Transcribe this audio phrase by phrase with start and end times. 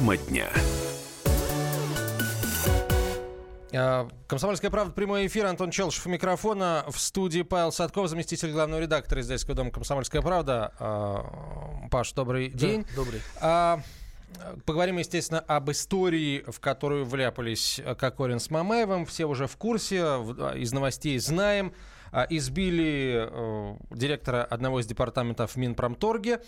[0.00, 0.48] Тема дня.
[3.74, 5.44] А, Комсомольская правда, прямой эфир.
[5.44, 6.86] Антон Челшев у микрофона.
[6.88, 10.72] В студии Павел Садков, заместитель главного редактора издательского дома «Комсомольская правда».
[10.78, 12.86] А, Паш, добрый день.
[12.88, 13.20] Да, добрый.
[13.42, 13.82] А,
[14.64, 19.04] Поговорим, естественно, об истории, в которую вляпались Кокорин с Мамаевым.
[19.04, 19.98] Все уже в курсе,
[20.56, 21.74] из новостей знаем.
[22.12, 26.40] А, избили э, директора одного из департаментов в Минпромторге.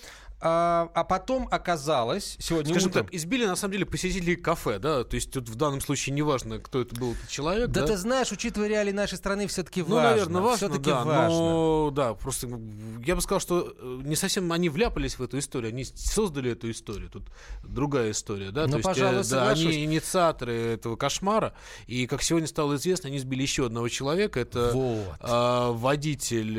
[0.44, 3.04] А, а потом оказалось, сегодня Скажем утром...
[3.04, 5.04] так, избили на самом деле посетителей кафе, да?
[5.04, 7.68] То есть тут в данном случае не важно, кто это был этот человек.
[7.68, 7.86] Да, да?
[7.86, 10.10] ты знаешь, учитывая реалии нашей страны, все-таки ну, важно.
[10.10, 11.38] наверное, важно, все-таки да, важно.
[11.38, 12.48] но да, просто
[13.04, 16.72] я бы сказал, что э, не совсем они вляпались в эту историю, они создали эту
[16.72, 17.08] историю.
[17.08, 17.22] Тут
[17.62, 18.62] другая история, да?
[18.66, 21.54] Ну, То есть, пожалуй, э, да, они инициаторы этого кошмара,
[21.86, 24.40] и как сегодня стало известно, они сбили еще одного человека.
[24.40, 25.06] Это Вот.
[25.20, 26.58] э, водитель.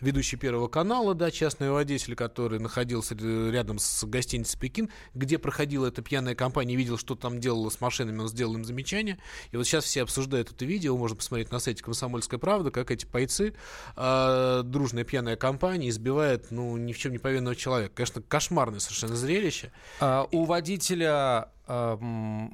[0.00, 6.02] Ведущий Первого канала, да, частный водитель, который находился рядом с гостиницей «Пекин», где проходила эта
[6.02, 9.18] пьяная компания, видел, что там делала с машинами, он сделал им замечание.
[9.52, 13.06] И вот сейчас все обсуждают это видео, можно посмотреть на сайте «Комсомольская правда», как эти
[13.06, 13.54] бойцы,
[13.96, 17.94] э, дружная пьяная компания, избивает, ну, ни в чем не повинного человека.
[17.94, 19.72] Конечно, кошмарное совершенно зрелище.
[20.00, 21.98] А, у водителя а,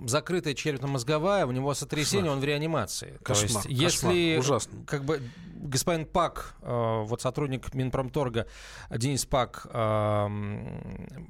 [0.06, 3.14] закрытая черепно-мозговая, у него сотрясение, он в реанимации.
[3.18, 4.84] То Кошмар, есть, если кошмар, ужасно.
[4.86, 5.22] как бы
[5.66, 8.46] господин Пак, э, вот сотрудник Минпромторга
[8.90, 10.28] Денис Пак э,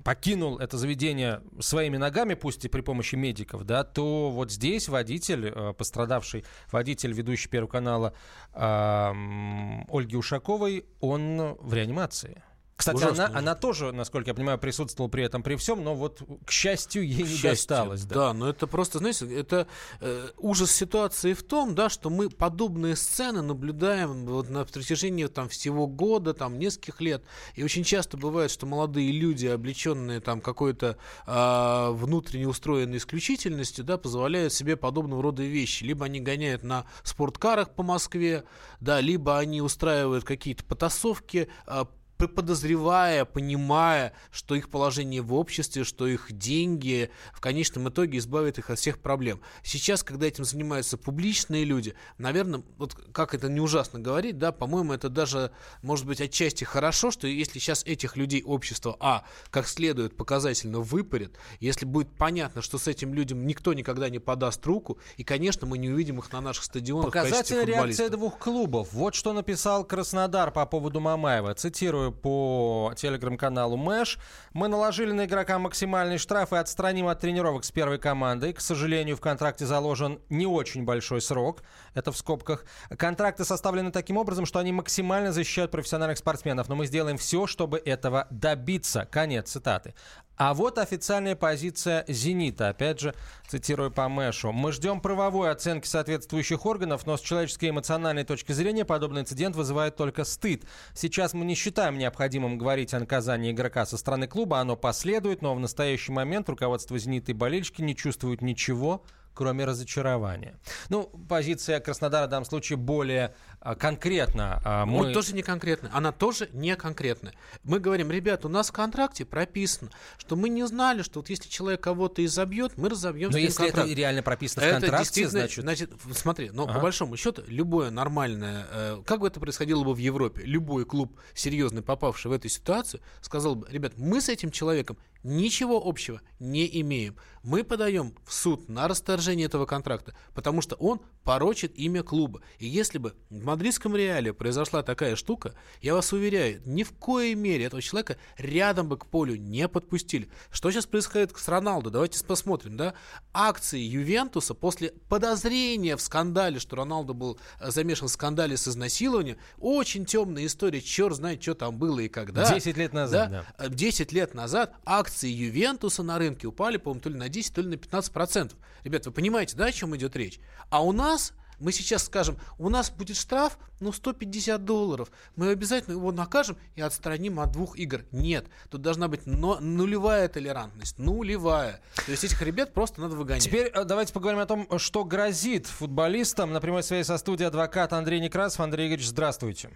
[0.04, 5.52] покинул это заведение своими ногами, пусть и при помощи медиков, да, то вот здесь водитель,
[5.54, 8.12] э, пострадавший водитель, ведущий Первого канала
[8.52, 12.42] Ольги Ушаковой, он в реанимации.
[12.76, 16.20] Кстати, Ужасно, она, она тоже, насколько я понимаю, присутствовала при этом при всем, но вот,
[16.44, 18.04] к счастью, ей не счастью, досталось.
[18.04, 18.34] Да.
[18.34, 19.66] но это просто, знаете, это
[20.00, 25.48] э, ужас ситуации в том, да, что мы подобные сцены наблюдаем вот на протяжении там
[25.48, 30.98] всего года, там нескольких лет, и очень часто бывает, что молодые люди, облеченные там какой-то
[31.26, 35.82] э, внутренне устроенной исключительностью, да, позволяют себе подобного рода вещи.
[35.82, 38.44] Либо они гоняют на спорткарах по Москве,
[38.80, 41.84] да, либо они устраивают какие-то потасовки, э,
[42.16, 48.70] подозревая, понимая, что их положение в обществе, что их деньги в конечном итоге избавят их
[48.70, 49.40] от всех проблем.
[49.62, 54.92] Сейчас, когда этим занимаются публичные люди, наверное, вот как это не ужасно говорить, да, по-моему,
[54.92, 55.50] это даже,
[55.82, 61.36] может быть, отчасти хорошо, что если сейчас этих людей общество, а, как следует показательно выпарит,
[61.60, 65.78] если будет понятно, что с этим людям никто никогда не подаст руку, и, конечно, мы
[65.78, 68.92] не увидим их на наших стадионах Показательная реакция двух клубов.
[68.92, 71.54] Вот что написал Краснодар по поводу Мамаева.
[71.54, 74.18] Цитирую по телеграм-каналу Мэш.
[74.52, 78.52] «Мы наложили на игрока максимальный штраф и отстраним от тренировок с первой командой.
[78.52, 81.62] К сожалению, в контракте заложен не очень большой срок.
[81.94, 82.64] Это в скобках.
[82.96, 86.68] Контракты составлены таким образом, что они максимально защищают профессиональных спортсменов.
[86.68, 89.06] Но мы сделаем все, чтобы этого добиться».
[89.10, 89.94] Конец цитаты.
[90.36, 92.68] А вот официальная позиция «Зенита».
[92.68, 93.14] Опять же,
[93.48, 94.52] цитирую по Мэшу.
[94.52, 99.96] «Мы ждем правовой оценки соответствующих органов, но с человеческой эмоциональной точки зрения подобный инцидент вызывает
[99.96, 100.64] только стыд.
[100.94, 104.60] Сейчас мы не считаем необходимым говорить о наказании игрока со стороны клуба.
[104.60, 109.02] Оно последует, но в настоящий момент руководство «Зенита» и болельщики не чувствуют ничего,
[109.36, 110.58] кроме разочарования.
[110.88, 113.34] Ну, позиция Краснодара в данном случае более
[113.66, 114.60] а, конкретна.
[114.64, 115.90] А, мы- тоже не конкретно.
[115.92, 117.34] Она тоже не конкретная.
[117.64, 121.48] Мы говорим, ребят, у нас в контракте прописано, что мы не знали, что вот если
[121.48, 123.88] человек кого-то изобьет, мы разобьем Но если контракт.
[123.88, 125.62] это реально прописано в Это контракте, действительно, значит...
[125.64, 126.74] значит, в- смотри, но Ага.
[126.74, 131.18] по большому счету, любое нормальное, э, как бы это происходило бы в Европе, любой клуб,
[131.34, 136.68] серьезный, попавший в эту ситуацию, сказал бы, ребят, мы с этим человеком ничего общего не
[136.82, 137.16] имеем.
[137.42, 142.42] Мы подаем в суд на расторжение этого контракта, потому что он порочит имя клуба.
[142.58, 147.34] И если бы в мадридском Реале произошла такая штука, я вас уверяю, ни в коей
[147.34, 150.28] мере этого человека рядом бы к полю не подпустили.
[150.50, 151.90] Что сейчас происходит с Роналду?
[151.90, 152.92] Давайте посмотрим, да?
[153.32, 159.38] Акции Ювентуса после подозрения в скандале, что Роналду был э, замешан в скандале с изнасилованием,
[159.58, 162.52] очень темная история, черт знает, что там было и когда.
[162.52, 163.44] 10 лет назад, да.
[163.58, 167.62] Э, 10 лет назад акции Ювентуса на рынке упали, по-моему, то ли на 10, то
[167.62, 168.58] ли на 15 процентов.
[168.84, 170.40] Ребят, вы понимаете, да, о чем идет речь?
[170.68, 175.10] А у нас мы сейчас скажем, у нас будет штраф, ну, 150 долларов.
[175.36, 178.04] Мы обязательно его накажем и отстраним от двух игр.
[178.12, 180.98] Нет, тут должна быть но- нулевая толерантность.
[180.98, 181.80] Нулевая.
[182.04, 183.42] То есть этих ребят просто надо выгонять.
[183.44, 186.52] Теперь э, давайте поговорим о том, что грозит футболистам.
[186.52, 188.60] На прямой связи со студией адвокат Андрей Некрасов.
[188.60, 189.70] Андрей Игоревич, здравствуйте.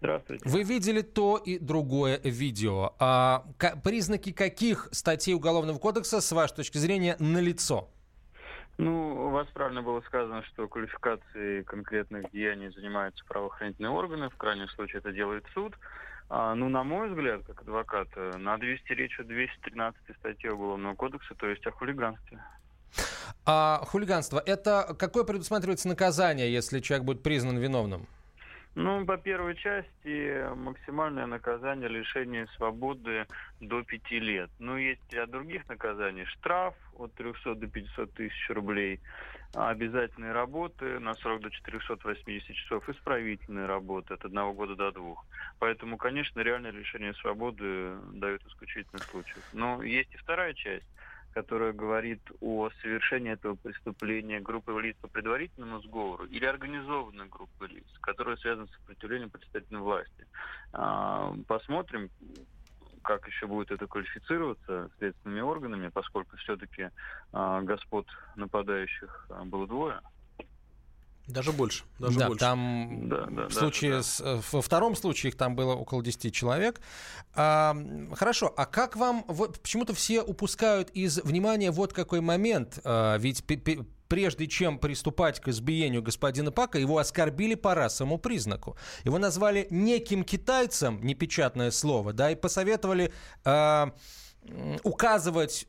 [0.00, 0.46] Здравствуйте.
[0.46, 2.94] Вы видели то и другое видео.
[2.98, 7.88] А, ка- признаки каких статей Уголовного кодекса, с вашей точки зрения, налицо?
[8.76, 14.68] Ну, у вас правильно было сказано, что квалификацией конкретных деяний занимаются правоохранительные органы, в крайнем
[14.68, 15.74] случае это делает суд.
[16.28, 21.34] А, ну, на мой взгляд, как адвоката, надо вести речь о 213 статье Уголовного кодекса,
[21.34, 22.42] то есть о хулиганстве.
[23.46, 28.06] А хулиганство, это какое предусматривается наказание, если человек будет признан виновным?
[28.76, 33.26] Ну, по первой части максимальное наказание лишения свободы
[33.60, 34.50] до пяти лет.
[34.58, 36.24] Ну, есть ряд других наказаний.
[36.24, 39.00] Штраф от 300 до 500 тысяч рублей,
[39.54, 45.24] обязательные работы на срок до 480 часов, исправительные работы от одного года до двух.
[45.60, 49.44] Поэтому, конечно, реальное лишение свободы дают исключительных случаев.
[49.52, 50.86] Но есть и вторая часть
[51.34, 57.84] которая говорит о совершении этого преступления группой лиц по предварительному сговору или организованной группой лиц,
[58.00, 60.26] которая связана с сопротивлением представительной власти.
[60.72, 62.08] А, посмотрим,
[63.02, 66.90] как еще будет это квалифицироваться следственными органами, поскольку все-таки
[67.32, 68.06] а, господ
[68.36, 70.00] нападающих а, было двое.
[71.26, 71.84] Даже больше.
[71.98, 72.40] Даже да, больше.
[72.40, 74.02] там да, да, в случае да.
[74.02, 76.80] С, э, во втором случае их там было около 10 человек.
[77.34, 77.76] А,
[78.14, 82.78] хорошо, а как вам вот почему-то все упускают из внимания вот какой момент?
[82.84, 83.42] А, ведь
[84.08, 88.76] прежде чем приступать к избиению господина Пака, его оскорбили по расовому признаку.
[89.04, 93.12] Его назвали неким китайцем, непечатное слово, да, и посоветовали
[93.44, 93.86] э,
[94.82, 95.66] указывать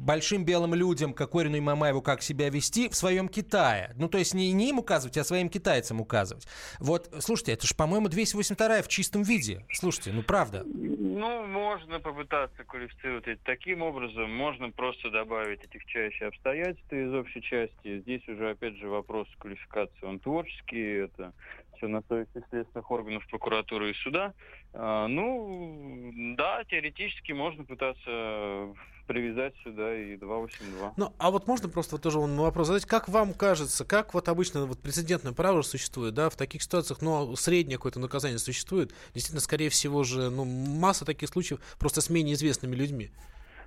[0.00, 3.92] большим белым людям, как Орину и Мамаеву, как себя вести в своем Китае.
[3.96, 6.46] Ну, то есть не, не им указывать, а своим китайцам указывать.
[6.78, 9.64] Вот, слушайте, это же, по-моему, 282 в чистом виде.
[9.72, 10.64] Слушайте, ну правда.
[10.64, 14.34] Ну, можно попытаться квалифицировать это таким образом.
[14.34, 18.00] Можно просто добавить этих чаще обстоятельств из общей части.
[18.00, 21.04] Здесь уже, опять же, вопрос квалификации, он творческий.
[21.04, 21.32] Это
[21.76, 24.34] все на совести следственных органов прокуратуры и суда.
[24.72, 28.74] А, ну, да, теоретически можно пытаться
[29.10, 30.94] привязать сюда и 282.
[30.96, 34.66] Ну, а вот можно просто вот тоже вопрос задать, как вам кажется, как вот обычно
[34.66, 39.68] вот прецедентное право существует, да, в таких ситуациях, ну, среднее какое-то наказание существует, действительно, скорее
[39.68, 43.10] всего же, ну, масса таких случаев просто с менее известными людьми.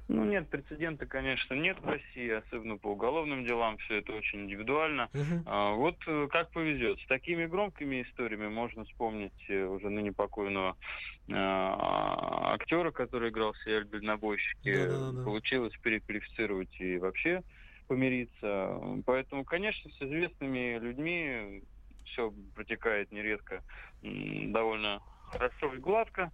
[0.10, 5.10] Ну нет, прецедента, конечно, нет в России, особенно по уголовным делам, все это очень индивидуально.
[5.14, 5.44] Uh-huh.
[5.46, 7.00] А, вот э, как повезет.
[7.00, 10.76] С такими громкими историями можно вспомнить э, уже ныне покойного
[11.32, 14.88] а, актера, который играл в сериале «Дальнобойщики».
[14.88, 15.24] Да-да-да.
[15.24, 17.42] Получилось переквалифицировать и вообще
[17.88, 18.80] помириться.
[19.06, 21.64] Поэтому, конечно, с известными людьми
[22.06, 23.64] все протекает нередко
[24.02, 25.00] довольно
[25.34, 26.32] хорошо и гладко.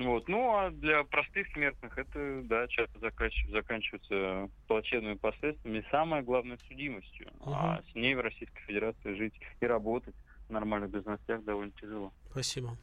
[0.00, 0.28] Вот.
[0.28, 7.28] Ну, а для простых смертных это, да, часто заканчивается, заканчивается плачевными последствиями, самое главное, судимостью.
[7.40, 7.52] Угу.
[7.52, 10.14] А с ней в Российской Федерации жить и работать
[10.48, 12.12] в нормальных должностях довольно тяжело.
[12.30, 12.76] Спасибо.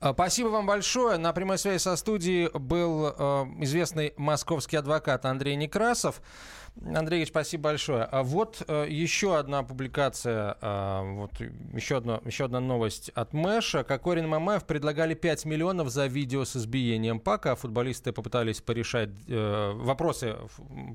[0.00, 1.18] А, спасибо вам большое.
[1.18, 3.12] На прямой связи со студией был э,
[3.60, 6.22] известный московский адвокат Андрей Некрасов.
[6.94, 8.04] Андрей спасибо большое.
[8.04, 11.32] А вот э, еще одна публикация, э, вот
[11.74, 13.84] еще, одно, еще одна новость от Мэша.
[13.84, 17.54] Кокорин и Мамаев предлагали 5 миллионов за видео с избиением Пака.
[17.54, 20.36] Футболисты попытались порешать э, вопросы,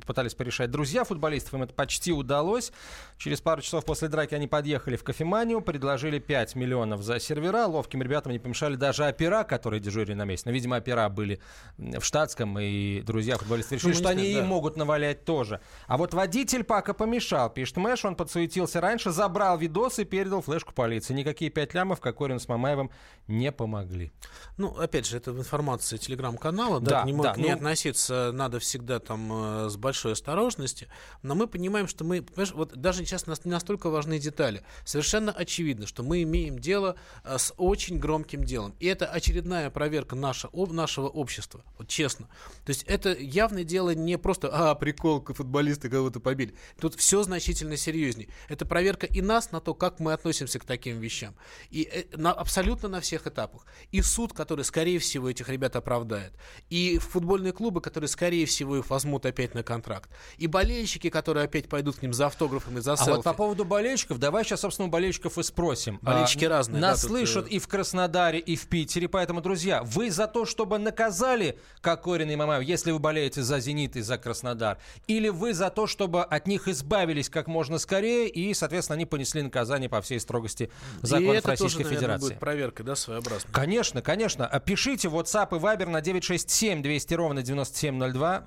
[0.07, 1.53] пытались порешать друзья футболистов.
[1.53, 2.71] Им это почти удалось.
[3.17, 7.67] Через пару часов после драки они подъехали в кофеманию, предложили 5 миллионов за сервера.
[7.67, 10.49] Ловким ребятам не помешали даже опера, которые дежурили на месте.
[10.49, 11.39] Но, видимо, опера были
[11.77, 14.39] в штатском, и друзья футболистов решили, что они да.
[14.39, 15.59] им могут навалять тоже.
[15.87, 20.73] А вот водитель Пака помешал, пишет Мэш, он подсуетился раньше, забрал видос и передал флешку
[20.73, 21.13] полиции.
[21.13, 22.91] Никакие пять лямов Кокорин с Мамаевым
[23.27, 24.11] не помогли.
[24.57, 27.55] Ну, опять же, это информация телеграм-канала, да, да, к нему да, не ну...
[27.55, 30.87] относиться надо всегда там э, с большой осторожностью,
[31.23, 34.63] но мы понимаем, что мы, понимаешь, вот даже сейчас не настолько важные детали.
[34.83, 38.75] Совершенно очевидно, что мы имеем дело э, с очень громким делом.
[38.85, 42.27] И это очередная проверка наша, об, нашего общества, вот честно.
[42.65, 46.53] То есть это явное дело не просто, а, прикол, футболисты кого-то побили.
[46.79, 48.29] Тут все значительно серьезнее.
[48.47, 51.33] Это проверка и нас на то, как мы относимся к таким вещам.
[51.71, 53.65] И э, на, абсолютно на всех этапах.
[53.91, 56.33] И суд, который, скорее всего, этих ребят оправдает.
[56.69, 60.11] И футбольные клубы, которые, скорее всего, их возьмут опять на контракт.
[60.37, 63.09] И болельщики, которые опять пойдут к ним за автографами, за селфи.
[63.09, 65.97] А вот по поводу болельщиков, давай сейчас, собственно, болельщиков и спросим.
[66.03, 66.79] Болельщики а, разные.
[66.79, 67.51] Нас да, слышат тут...
[67.51, 69.07] Э, и в Краснодаре, и в Питере.
[69.07, 73.95] Поэтому, друзья, вы за то, чтобы наказали Кокорина и Мамаева, если вы болеете за «Зенит»
[73.95, 74.79] и за Краснодар?
[75.07, 79.41] Или вы за то, чтобы от них избавились как можно скорее, и, соответственно, они понесли
[79.41, 80.69] наказание по всей строгости
[81.01, 82.21] законов и Российской тоже, Федерации.
[82.27, 83.53] будет проверка, да, своеобразная?
[83.53, 84.45] Конечно, конечно.
[84.45, 88.45] А пишите WhatsApp и Viber на 967 200 ровно 9702.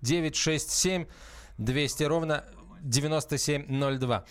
[0.00, 1.04] 967
[1.58, 2.44] 200 ровно
[2.80, 4.24] 9702.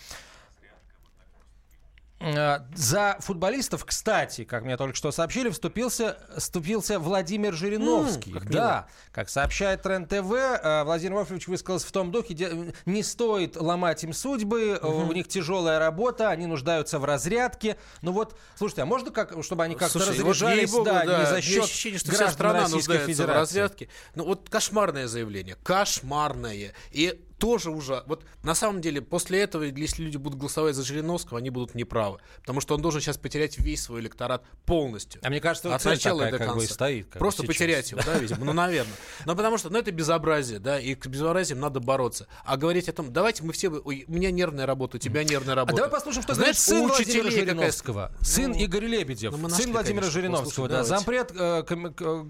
[2.18, 8.30] Э, за футболистов, кстати, как мне только что сообщили, вступился, вступился Владимир Жириновский.
[8.30, 13.02] Mm, как да, как сообщает Тренд ТВ, э, Владимир Вольфович высказался в том духе, не
[13.02, 15.08] стоит ломать им судьбы, mm-hmm.
[15.08, 17.76] у них тяжелая работа, они нуждаются в разрядке.
[18.00, 21.26] Ну вот, слушайте, а можно, как, чтобы они как-то Слушай, разряжались, вот, да, да, не
[21.26, 23.24] за счет ощущение, что вся страна Российской Федерации.
[23.24, 23.88] в разрядке.
[24.14, 26.72] Ну вот кошмарное заявление, кошмарное.
[26.92, 31.38] И тоже уже, вот на самом деле, после этого, если люди будут голосовать за Жириновского,
[31.38, 32.18] они будут неправы.
[32.40, 35.20] Потому что он должен сейчас потерять весь свой электорат полностью.
[35.24, 36.52] А мне кажется, от начала такая, до конца.
[36.54, 37.06] Как бы стоит.
[37.06, 38.44] Как Просто потерять его, да, видимо.
[38.44, 38.96] Ну, наверное.
[39.24, 42.26] Но потому что, ну, это безобразие, да, и к безобразиям надо бороться.
[42.44, 45.54] А говорить о том, давайте мы все, ой, у меня нервная работа, у тебя нервная
[45.54, 45.74] работа.
[45.74, 48.12] А давай послушаем, что Знаешь, сын Владимира Жириновского.
[48.20, 49.36] Сын ну, Игоря Лебедев.
[49.36, 52.24] Ну, сын Владимира Жириновского, да, зампред, э, э,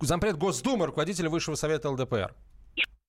[0.00, 2.34] зампред Госдумы, руководитель Высшего Совета ЛДПР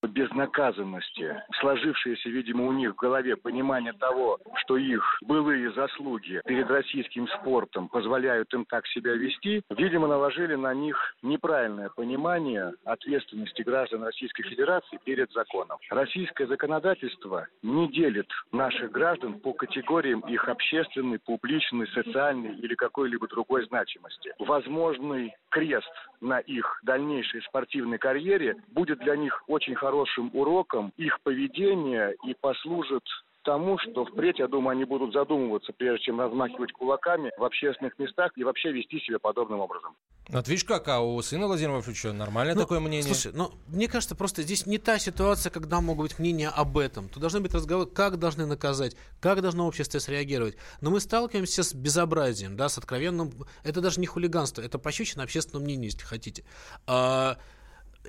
[0.08, 7.28] безнаказанности, сложившееся, видимо, у них в голове понимание того, что их былые заслуги перед российским
[7.28, 14.44] спортом позволяют им так себя вести, видимо, наложили на них неправильное понимание ответственности граждан Российской
[14.44, 15.78] Федерации перед законом.
[15.90, 23.66] Российское законодательство не делит наших граждан по категориям их общественной, публичной, социальной или какой-либо другой
[23.66, 24.34] значимости.
[24.40, 25.92] Возможный крест
[26.22, 32.34] на их дальнейшей спортивной карьере будет для них очень хорошим хорошим уроком их поведения и
[32.42, 33.04] послужит
[33.44, 38.32] тому, что впредь, я думаю, они будут задумываться, прежде чем размахивать кулаками в общественных местах
[38.38, 39.96] и вообще вести себя подобным образом.
[40.30, 43.04] Вот видишь как, а у сына Владимира Владимировича нормальное ну, такое мнение?
[43.14, 47.10] Слушай, ну, мне кажется, просто здесь не та ситуация, когда могут быть мнения об этом.
[47.10, 50.56] Тут должны быть разговоры, как должны наказать, как должно общество среагировать.
[50.80, 53.32] Но мы сталкиваемся с безобразием, да, с откровенным...
[53.64, 56.46] Это даже не хулиганство, это пощечина общественному мнению, если хотите.
[56.88, 57.38] А,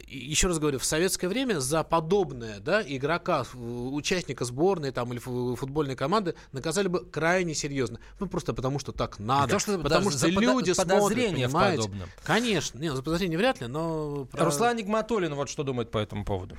[0.06, 5.96] еще раз говорю, в советское время за подобное, да, игрока, участника сборной там, или футбольной
[5.96, 8.00] команды наказали бы крайне серьезно.
[8.18, 9.52] Ну, просто потому что так надо.
[9.52, 11.82] То, что потому что люди под, смотрят, понимаете?
[11.82, 12.08] в подобном.
[12.24, 12.78] Конечно.
[12.78, 14.26] Не, за подозрение вряд ли, но...
[14.32, 16.56] Руслан Нигматуллин вот что думает по этому поводу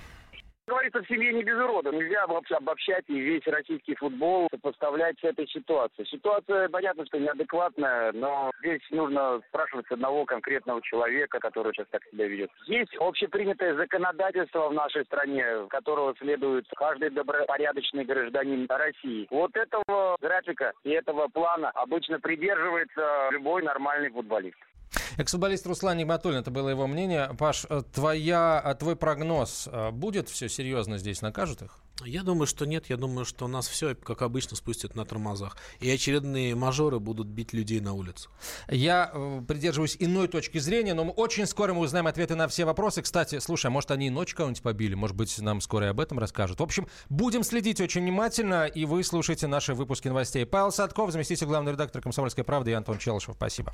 [0.68, 1.92] говорится, в семье не без урода.
[1.92, 6.08] Нельзя вообще обобщать и весь российский футбол сопоставлять с этой ситуацией.
[6.08, 12.28] Ситуация, понятно, что неадекватная, но здесь нужно спрашивать одного конкретного человека, который сейчас так себя
[12.28, 12.50] ведет.
[12.68, 19.28] Есть общепринятое законодательство в нашей стране, которого следует каждый добропорядочный гражданин России.
[19.30, 24.58] Вот этого графика и этого плана обычно придерживается любой нормальный футболист.
[25.18, 27.32] Экс-футболист Руслан Нигматуллин, это было его мнение.
[27.38, 31.80] Паш, э, твоя, э, твой прогноз, э, будет все серьезно здесь, накажут их?
[32.04, 32.88] Я думаю, что нет.
[32.90, 35.56] Я думаю, что нас все, как обычно, спустят на тормозах.
[35.80, 38.30] И очередные мажоры будут бить людей на улицу.
[38.68, 39.14] Я
[39.48, 43.02] придерживаюсь иной точки зрения, но очень скоро мы узнаем ответы на все вопросы.
[43.02, 44.94] Кстати, слушай, а может они и ночь кого-нибудь побили?
[44.94, 46.60] Может быть, нам скоро и об этом расскажут.
[46.60, 50.46] В общем, будем следить очень внимательно, и вы слушаете наши выпуски новостей.
[50.46, 53.36] Павел Садков, заместитель главного редактора «Комсомольской правды» и Антон Челышев.
[53.36, 53.74] Спасибо.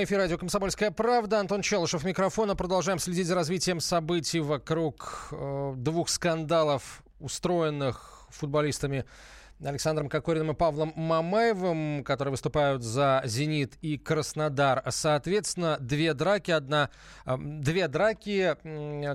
[0.00, 1.40] Прямой эфир радио «Комсомольская правда».
[1.40, 2.56] Антон Челышев микрофона.
[2.56, 9.04] Продолжаем следить за развитием событий вокруг э, двух скандалов, устроенных футболистами
[9.62, 14.82] Александром Кокориным и Павлом Мамаевым, которые выступают за «Зенит» и «Краснодар».
[14.88, 16.88] Соответственно, две драки, одна,
[17.26, 18.56] э, две драки,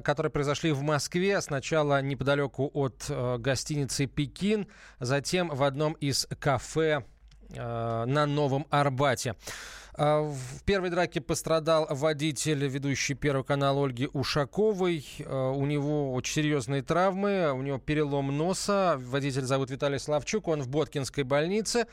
[0.04, 1.42] которые произошли в Москве.
[1.42, 4.68] Сначала неподалеку от э, гостиницы «Пекин»,
[5.00, 7.06] затем в одном из кафе
[7.50, 9.34] э, на Новом Арбате.
[9.98, 15.06] А, в первой драке пострадал водитель, ведущий Первый канал Ольги Ушаковой.
[15.26, 18.98] А, у него очень серьезные травмы, у него перелом носа.
[19.00, 21.88] Водитель зовут Виталий Славчук, он в Боткинской больнице.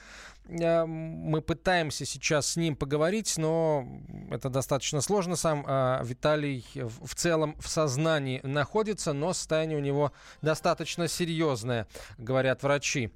[0.48, 3.86] А, мы пытаемся сейчас с ним поговорить, но
[4.30, 5.36] это достаточно сложно.
[5.36, 5.64] Сам
[6.04, 11.86] Виталий в целом в сознании находится, но состояние у него достаточно серьезное,
[12.18, 13.12] говорят врачи.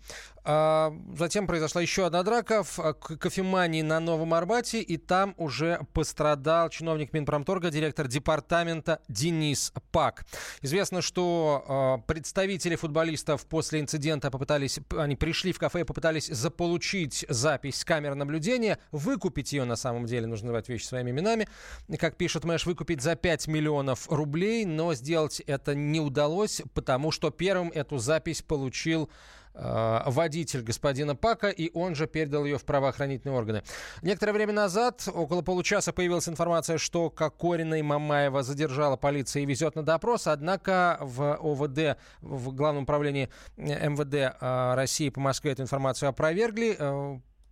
[0.47, 7.13] Затем произошла еще одна драка в кофемании на Новом Арбате и там уже пострадал чиновник
[7.13, 10.25] Минпромторга, директор департамента Денис Пак.
[10.63, 16.87] Известно, что э, представители футболистов после инцидента попытались, они пришли в кафе и попытались заполучить
[16.87, 21.49] получить запись с камер наблюдения, выкупить ее на самом деле, нужно называть вещи своими именами,
[21.99, 27.31] как пишет Мэш, выкупить за 5 миллионов рублей, но сделать это не удалось, потому что
[27.31, 29.11] первым эту запись получил
[29.57, 33.63] водитель господина Пака, и он же передал ее в правоохранительные органы.
[34.03, 39.75] Некоторое время назад, около получаса, появилась информация, что Кокорина и Мамаева задержала полиция и везет
[39.75, 45.63] на допрос, однако в ОВД, в Главном управлении э, МВД э, России по Москве эту
[45.63, 46.77] информацию опровергли.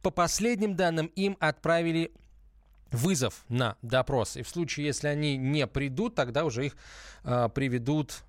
[0.03, 2.13] По последним данным, им отправили
[2.91, 4.37] вызов на допрос.
[4.37, 6.77] И в случае, если они не придут, тогда уже их
[7.25, 8.23] э, приведут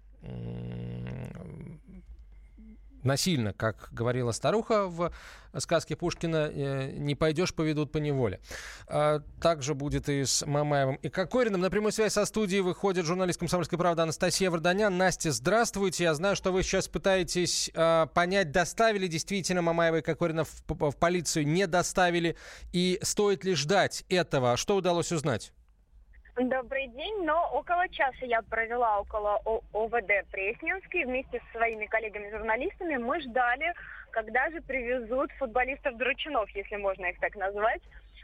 [3.06, 5.12] насильно, как говорила старуха в
[5.60, 8.40] сказке Пушкина, э, не пойдешь, поведут по неволе.
[8.88, 11.62] А, также будет и с Мамаевым и Кокориным.
[11.62, 14.98] На прямую связь со студией выходит журналист «Комсомольской правды» Анастасия Варданян.
[14.98, 16.06] Настя, здравствуйте.
[16.06, 21.48] Я знаю, что вы сейчас пытаетесь а, понять, доставили действительно Мамаева и Кокорина в полицию,
[21.48, 22.36] не доставили,
[22.72, 24.58] и стоит ли ждать этого.
[24.58, 25.54] Что удалось узнать?
[26.38, 29.40] Добрый день, но около часа я провела около
[29.72, 32.98] ОВД Пресненский вместе со своими коллегами-журналистами.
[32.98, 33.74] Мы ждали,
[34.12, 37.82] когда же привезут футболистов-дурачинов, если можно их так назвать.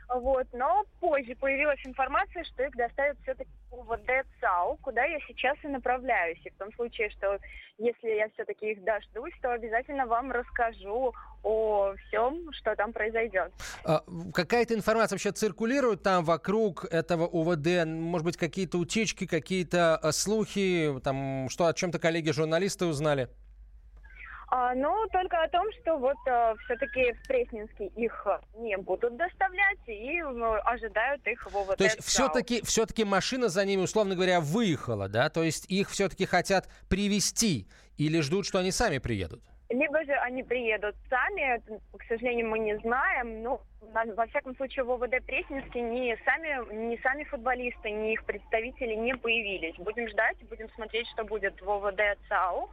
[0.09, 0.45] Вот.
[0.51, 6.39] Но позже появилась информация, что их доставят все-таки УВД ЦАУ, куда я сейчас и направляюсь.
[6.45, 7.39] И в том случае, что
[7.77, 11.13] если я все-таки их дождусь, то обязательно вам расскажу
[11.43, 13.51] о всем, что там произойдет.
[13.83, 17.85] А, какая-то информация вообще циркулирует там вокруг этого УВД?
[17.85, 23.29] Может быть, какие-то утечки, какие-то а, слухи, там, что о чем-то коллеги-журналисты узнали?
[24.53, 28.27] А, ну, только о том, что вот а, все-таки в Пресненский их
[28.57, 31.77] не будут доставлять и а, ожидают их в ОВД.
[31.77, 35.29] То есть все-таки все машина за ними, условно говоря, выехала, да?
[35.29, 37.65] То есть их все-таки хотят привести
[37.97, 39.41] или ждут, что они сами приедут?
[39.69, 41.61] Либо же они приедут сами,
[41.97, 47.01] к сожалению, мы не знаем, но во всяком случае в ОВД Пресненске ни сами, ни
[47.01, 49.75] сами футболисты, ни их представители не появились.
[49.77, 52.69] Будем ждать, будем смотреть, что будет в ОВД ЦАУ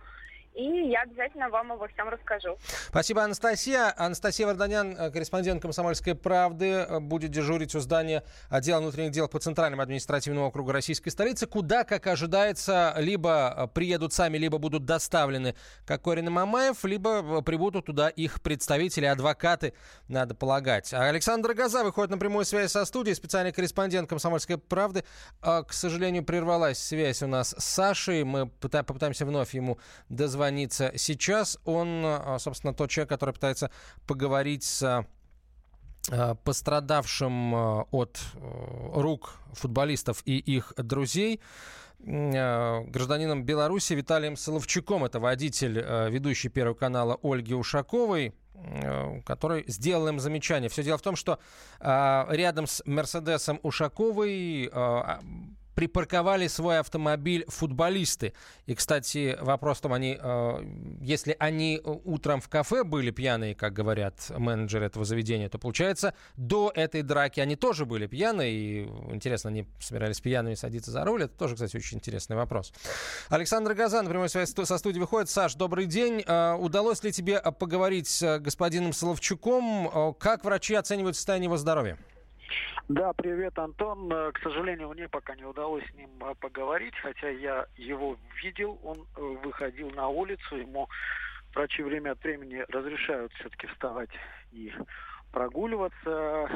[0.55, 2.59] и я обязательно вам обо всем расскажу.
[2.89, 3.95] Спасибо, Анастасия.
[3.97, 9.39] Анастасия Варданян, э, корреспондент «Комсомольской правды», э, будет дежурить у здания отдела внутренних дел по
[9.39, 15.55] Центральному административному округу российской столицы, куда, как ожидается, либо э, приедут сами, либо будут доставлены
[15.87, 19.75] Кокорин и Мамаев, либо прибудут туда их представители, адвокаты,
[20.09, 20.93] надо полагать.
[20.93, 25.05] А Александр Газа выходит на прямую связь со студией, специальный корреспондент «Комсомольской правды».
[25.41, 28.25] А, к сожалению, прервалась связь у нас с Сашей.
[28.25, 31.59] Мы попытаемся вновь ему дозвониться дозвониться сейчас.
[31.65, 33.71] Он, а, собственно, тот человек, который пытается
[34.07, 35.05] поговорить с
[36.11, 38.21] а, пострадавшим а, от
[38.95, 41.41] рук футболистов и их друзей
[42.01, 45.05] гражданином Беларуси Виталием Соловчуком.
[45.05, 48.35] Это водитель ведущий Первого канала Ольги Ушаковой
[49.25, 50.69] который сделал им замечание.
[50.69, 51.39] Все дело в том, что
[51.81, 54.69] рядом с Мерседесом Ушаковой
[55.79, 58.33] припарковали свой автомобиль футболисты.
[58.67, 60.61] И, кстати, вопрос в том, они, э,
[61.01, 66.73] если они утром в кафе были пьяные, как говорят менеджеры этого заведения, то, получается, до
[66.75, 68.53] этой драки они тоже были пьяные.
[68.53, 71.23] И, интересно, они собирались пьяными садиться за руль.
[71.23, 72.73] Это тоже, кстати, очень интересный вопрос.
[73.29, 75.31] Александр Газан, прямой связь со студии выходит.
[75.31, 76.25] Саш, добрый день.
[76.27, 79.89] Э, удалось ли тебе поговорить с господином Соловчуком?
[79.95, 81.99] Э, как врачи оценивают состояние его здоровья?
[82.89, 84.11] Да, привет, Антон.
[84.11, 88.79] Э, к сожалению, мне пока не удалось с ним э, поговорить, хотя я его видел,
[88.83, 90.89] он э, выходил на улицу, ему
[91.55, 94.09] врачи время от времени разрешают все-таки вставать
[94.53, 94.73] и
[95.33, 96.49] прогуливаться.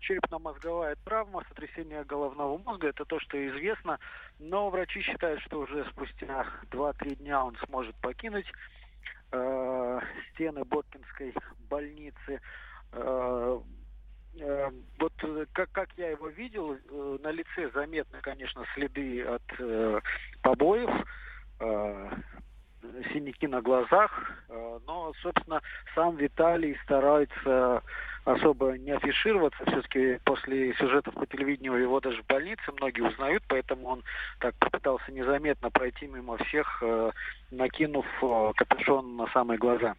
[0.00, 3.98] Черепно-мозговая травма, сотрясение головного мозга, это то, что известно,
[4.38, 8.46] но врачи считают, что уже спустя 2-3 дня он сможет покинуть
[9.32, 10.00] э,
[10.34, 11.34] стены Боткинской
[11.68, 12.34] больницы.
[12.34, 12.38] Э,
[12.92, 13.60] Э,
[14.98, 20.00] вот э, как, как я его видел, э, на лице заметны, конечно, следы от э,
[20.42, 20.90] побоев,
[23.12, 25.60] синяки на глазах, но, собственно,
[25.94, 27.82] сам Виталий старается
[28.24, 29.62] особо не афишироваться.
[29.66, 34.02] Все-таки после сюжетов по телевидению его даже в больнице многие узнают, поэтому он
[34.38, 36.82] так попытался незаметно пройти мимо всех,
[37.50, 38.06] накинув
[38.56, 39.94] капюшон на самые глаза.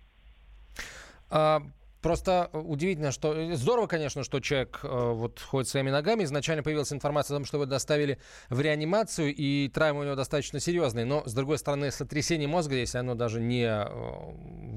[2.01, 3.33] Просто удивительно, что...
[3.33, 6.23] Э, здорово, конечно, что человек э, вот ходит своими ногами.
[6.23, 8.17] Изначально появилась информация о том, что его доставили
[8.49, 11.05] в реанимацию, и травмы у него достаточно серьезные.
[11.05, 13.85] Но, с другой стороны, сотрясение мозга, если оно даже не э,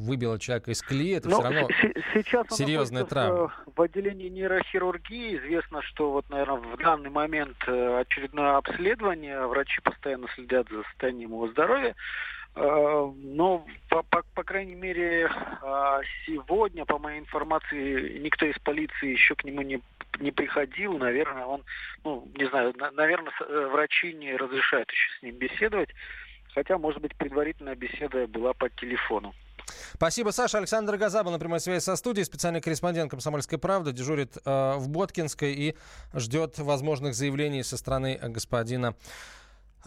[0.05, 1.69] выбило человека из колеи, это Но все равно
[2.13, 3.49] сейчас серьезная травма.
[3.67, 9.47] В, в отделении нейрохирургии известно, что вот, наверное, в данный момент очередное обследование.
[9.47, 11.95] Врачи постоянно следят за состоянием его здоровья.
[12.57, 19.35] Но, по, по, по крайней мере, э, сегодня, по моей информации, никто из полиции еще
[19.35, 19.81] к нему не,
[20.21, 20.97] не приходил.
[20.99, 21.65] Наверное, он,
[22.05, 25.91] ну, не знаю, наверное, э, врачи не разрешают еще с ним беседовать.
[26.55, 29.35] Хотя, может быть, предварительная беседа была по телефону.
[29.95, 30.59] Спасибо, Саша.
[30.59, 35.53] Александр Газаба на прямой связи со студией, специальный корреспондент «Комсомольской правды», дежурит э, в Боткинской
[35.53, 35.77] и
[36.15, 38.95] ждет возможных заявлений со стороны господина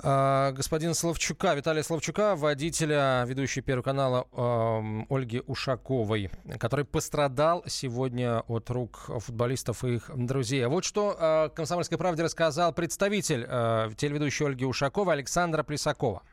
[0.04, 6.30] э, господина Словчука, Виталия Словчука, водителя, ведущей Первого канала э, Ольги Ушаковой,
[6.60, 10.66] который пострадал сегодня от рук футболистов и их друзей.
[10.66, 16.24] Вот что э, «Комсомольской правде» рассказал представитель э, телеведущей Ольги Ушаковой Александра Плесакова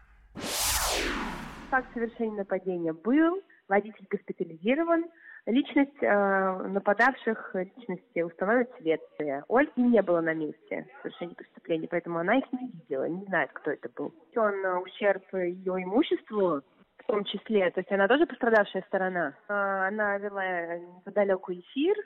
[1.74, 5.06] факт совершения нападения был, водитель госпитализирован,
[5.46, 9.44] личность э, нападавших личности установит следствие.
[9.48, 13.72] Ольги не было на месте совершения преступления, поэтому она их не видела, не знает, кто
[13.72, 14.14] это был.
[14.36, 16.62] Он э, ущерб ее имуществу,
[16.98, 19.34] в том числе, то есть она тоже пострадавшая сторона.
[19.48, 21.96] Э, она вела неподалеку эфир,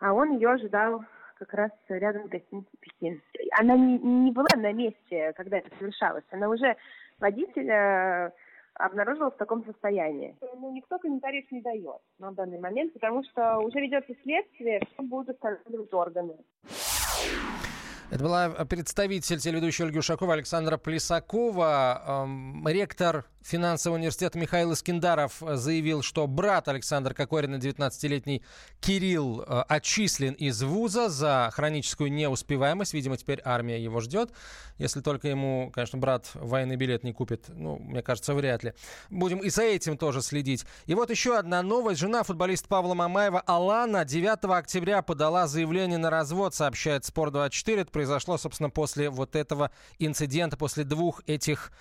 [0.00, 1.04] а он ее ожидал
[1.38, 3.22] как раз рядом с гостиницей Пекин.
[3.58, 6.24] Она не, не была на месте, когда это совершалось.
[6.30, 6.76] Она уже
[7.18, 8.32] водитель
[8.74, 10.36] обнаружилась в таком состоянии.
[10.40, 15.94] Ну, никто комментариев не дает на данный момент, потому что уже ведется следствие, что будут
[15.94, 16.36] органы.
[18.14, 22.04] Это была представитель телеведущей Ольги Ушакова Александра Плесакова.
[22.06, 28.42] Эм, ректор финансового университета Михаил Искендаров заявил, что брат Александра Кокорина, 19-летний
[28.80, 32.94] Кирилл, э, отчислен из вуза за хроническую неуспеваемость.
[32.94, 34.30] Видимо, теперь армия его ждет.
[34.78, 37.46] Если только ему, конечно, брат военный билет не купит.
[37.48, 38.72] Ну, мне кажется, вряд ли.
[39.10, 40.64] Будем и за этим тоже следить.
[40.86, 42.00] И вот еще одна новость.
[42.00, 48.68] Жена футболиста Павла Мамаева Алана 9 октября подала заявление на развод, сообщает Спорт24 произошло, собственно,
[48.68, 51.72] после вот этого инцидента, после двух этих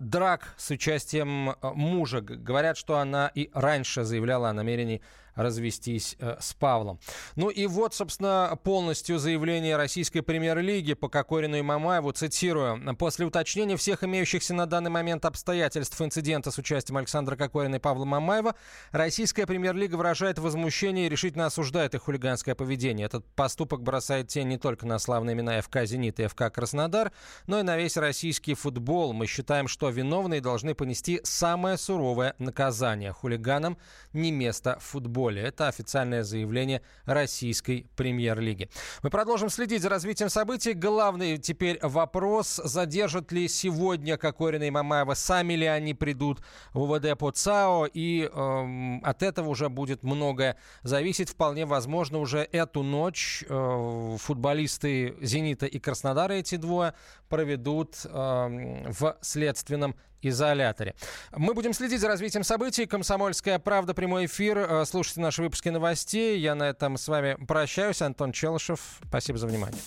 [0.00, 2.20] драк с участием э, мужа.
[2.20, 5.02] Говорят, что она и раньше заявляла о намерении
[5.38, 6.98] развестись э, с Павлом.
[7.36, 12.12] Ну и вот, собственно, полностью заявление российской премьер-лиги по Кокорину и Мамаеву.
[12.12, 12.96] Цитирую.
[12.96, 18.04] «После уточнения всех имеющихся на данный момент обстоятельств инцидента с участием Александра Кокорина и Павла
[18.04, 18.56] Мамаева,
[18.90, 23.06] российская премьер-лига выражает возмущение и решительно осуждает их хулиганское поведение.
[23.06, 27.12] Этот поступок бросает тень не только на славные имена ФК «Зенит» и ФК «Краснодар»,
[27.46, 29.12] но и на весь российский футбол.
[29.12, 33.12] Мы считаем, что виновные должны понести самое суровое наказание.
[33.12, 33.78] Хулиганам
[34.12, 35.40] не место в футболе.
[35.40, 38.68] Это официальное заявление российской премьер-лиги.
[39.02, 40.74] Мы продолжим следить за развитием событий.
[40.74, 46.40] Главный теперь вопрос, задержат ли сегодня Кокорина и Мамаева, сами ли они придут
[46.74, 51.30] в УВД по ЦАО, и э, от этого уже будет многое зависеть.
[51.30, 56.92] Вполне возможно, уже эту ночь э, футболисты «Зенита» и «Краснодара» эти двое
[57.30, 60.94] проведут э, в следственном изоляторе.
[61.36, 62.86] Мы будем следить за развитием событий.
[62.86, 64.58] «Комсомольская правда», прямой эфир.
[64.58, 66.40] Э, слушайте наши выпуски новостей.
[66.40, 68.02] Я на этом с вами прощаюсь.
[68.02, 68.80] Антон Челышев.
[69.06, 69.80] Спасибо за внимание.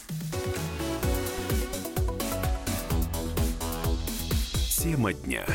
[4.77, 5.45] Тема дня.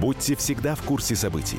[0.00, 1.58] Будьте всегда в курсе событий.